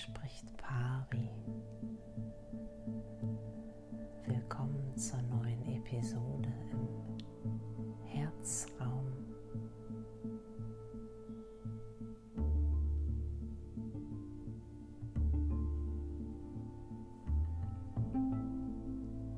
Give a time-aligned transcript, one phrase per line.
[0.00, 1.28] spricht Pari.
[4.26, 9.12] Willkommen zur neuen Episode im Herzraum.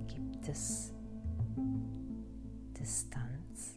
[0.06, 0.92] Gibt es
[2.78, 3.71] Distanz?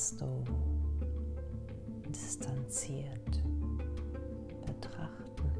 [0.00, 0.44] Kannst du
[2.08, 3.42] distanziert
[4.64, 5.50] betrachten.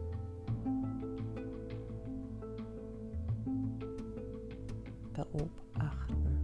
[5.13, 6.39] Beobachten.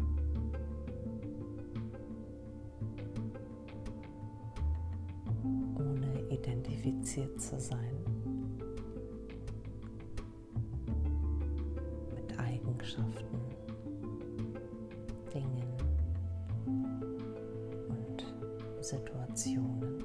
[5.79, 7.97] Ohne identifiziert zu sein.
[12.15, 13.41] Mit Eigenschaften,
[15.33, 15.76] Dingen
[18.87, 20.05] Situationen.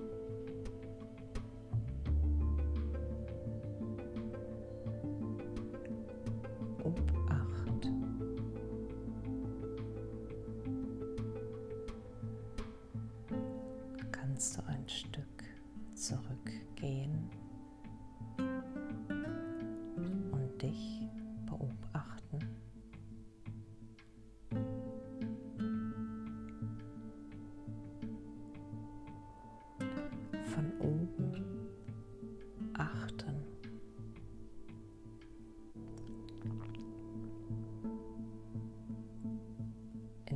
[6.84, 7.92] Obacht.
[14.12, 15.44] Kannst du ein Stück
[15.94, 17.30] zurückgehen
[20.32, 21.01] und dich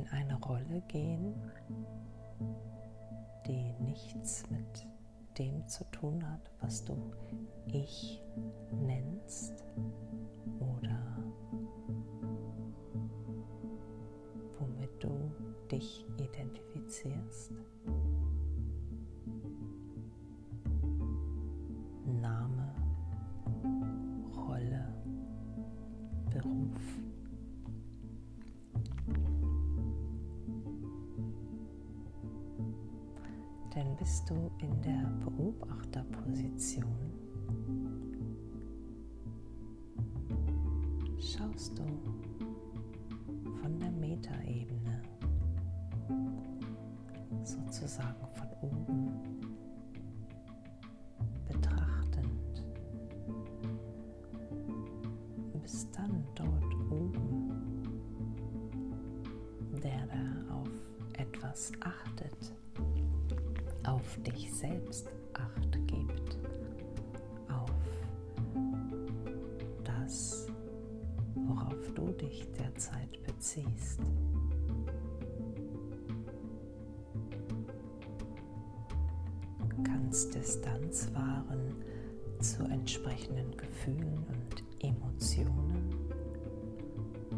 [0.06, 1.34] In eine Rolle gehen,
[3.46, 4.86] die nichts mit
[5.38, 6.96] dem zu tun hat, was du
[7.66, 8.22] ich
[8.70, 9.64] nennst
[10.60, 11.16] oder
[14.58, 15.32] womit du
[15.70, 17.52] dich identifizierst.
[33.98, 36.84] Bist du in der Beobachterposition,
[41.18, 41.84] schaust du
[43.60, 45.02] von der Metaebene,
[47.42, 49.10] sozusagen von oben,
[51.48, 52.64] betrachtend,
[55.62, 57.82] bist dann dort oben,
[59.82, 60.70] der da auf
[61.18, 62.54] etwas achtet
[64.18, 66.38] dich selbst acht gibt,
[67.48, 67.70] auf
[69.84, 70.46] das,
[71.34, 74.00] worauf du dich derzeit beziehst.
[79.84, 81.74] Kannst Distanz wahren
[82.40, 85.92] zu entsprechenden Gefühlen und Emotionen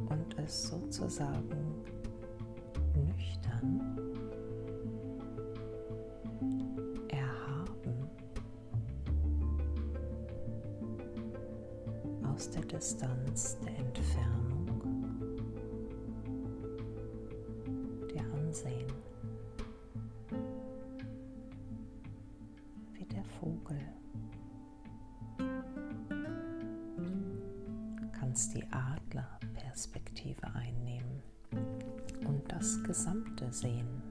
[0.09, 1.83] und es sozusagen
[2.95, 4.08] nüchtern
[12.78, 14.69] Distanz der Entfernung
[18.09, 18.87] dir ansehen,
[22.93, 23.81] wie der Vogel.
[28.12, 31.21] Kannst die Adlerperspektive einnehmen
[32.28, 34.08] und das Gesamte sehen.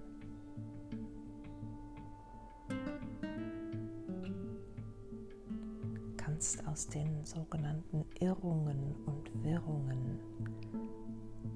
[6.94, 10.20] Den sogenannten Irrungen und Wirrungen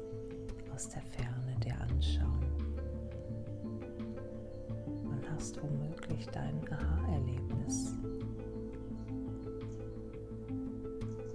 [0.74, 2.46] aus der Ferne dir anschauen.
[5.04, 7.96] Und hast womöglich dein Aha-Erlebnis,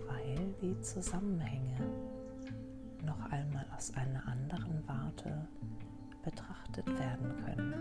[0.08, 1.76] weil die Zusammenhänge
[3.04, 5.46] noch einmal aus einer anderen Warte
[6.24, 7.74] betrachtet werden können.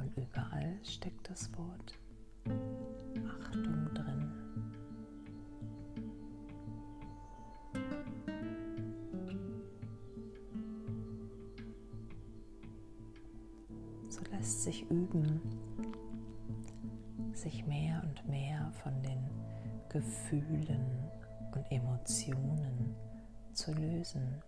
[0.00, 1.94] Und überall steckt das Wort
[17.38, 19.30] sich mehr und mehr von den
[19.88, 21.08] Gefühlen
[21.54, 22.96] und Emotionen
[23.52, 24.42] zu lösen,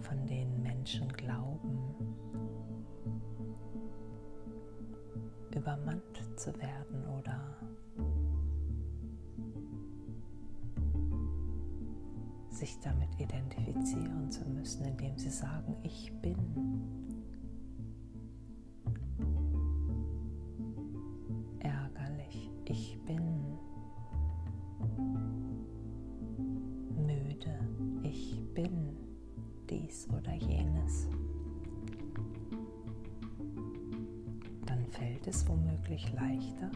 [0.00, 1.94] von denen Menschen glauben,
[5.54, 6.02] übermannt
[6.36, 7.38] zu werden oder
[12.48, 17.19] sich damit identifizieren zu müssen, indem sie sagen, ich bin.
[35.30, 36.70] Es womöglich leichter,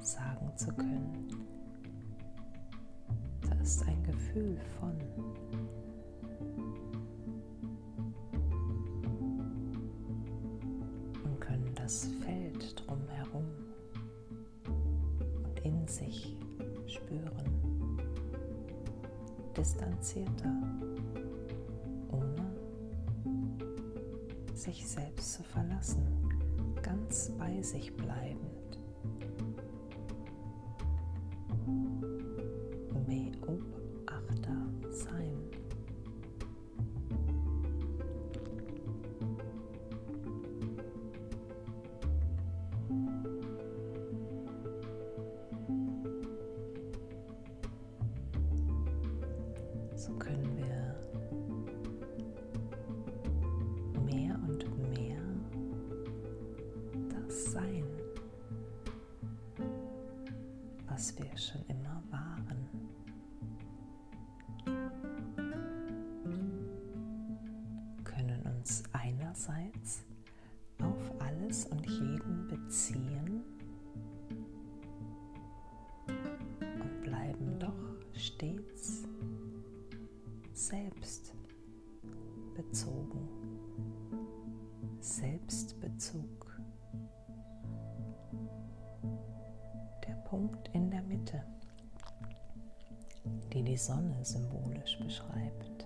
[0.00, 1.28] sagen zu können,
[3.62, 4.92] ist ein Gefühl von.
[11.24, 13.44] Und können das Feld drumherum
[15.44, 16.36] und in sich
[16.86, 17.98] spüren.
[19.56, 20.54] Distanzierter,
[22.10, 22.52] ohne
[24.54, 26.27] sich selbst zu verlassen,
[26.82, 28.47] ganz bei sich bleiben.
[69.38, 70.04] Einerseits
[70.82, 73.42] auf alles und jeden beziehen
[76.60, 79.04] und bleiben doch stets
[80.52, 81.34] selbst
[82.54, 83.28] bezogen.
[85.00, 86.60] Selbstbezug.
[90.06, 91.44] Der Punkt in der Mitte,
[93.52, 95.77] die die Sonne symbolisch beschreibt.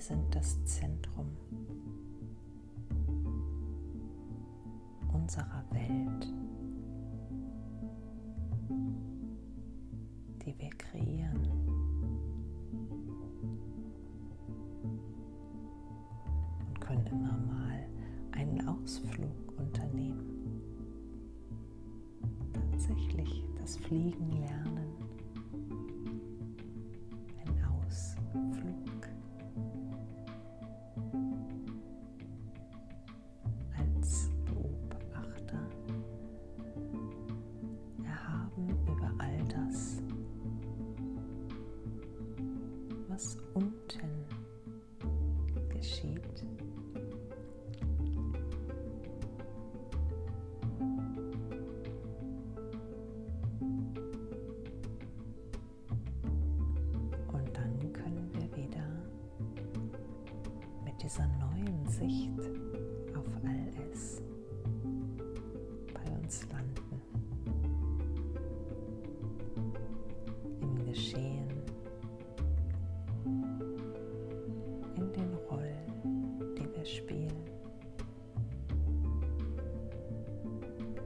[0.00, 1.26] Wir sind das Zentrum
[5.12, 6.26] unserer Welt,
[10.42, 11.46] die wir kreieren.
[16.66, 17.86] Und können immer mal
[18.32, 20.62] einen Ausflug unternehmen.
[22.54, 24.69] Tatsächlich das Fliegen lernen.
[61.10, 62.38] Dieser neuen Sicht
[63.16, 64.22] auf alles
[65.92, 67.02] bei uns landen.
[70.60, 71.48] Im Geschehen,
[74.94, 77.44] in den Rollen, die wir spielen,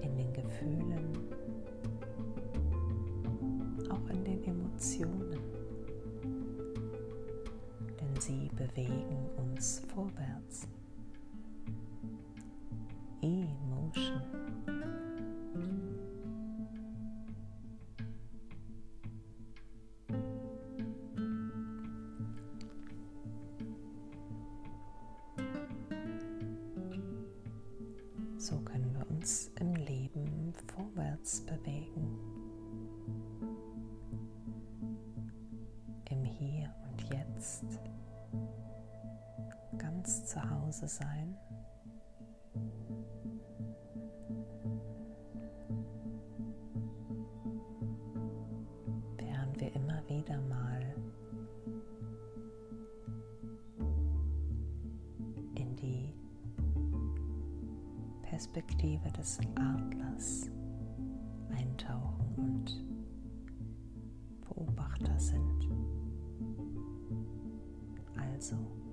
[0.02, 1.12] in den Gefühlen,
[3.88, 5.34] auch in den Emotionen
[8.25, 10.66] sie bewegen uns vorwärts.
[13.21, 14.23] Emotion.
[28.38, 32.34] So können wir uns im Leben vorwärts bewegen.
[40.04, 41.34] Ganz zu Hause sein.
[49.16, 50.94] Während wir immer wieder mal
[55.54, 56.12] in die
[58.28, 60.50] Perspektive des Adlers
[61.56, 62.84] eintauchen und
[64.46, 65.66] Beobachter sind.
[68.18, 68.84] Also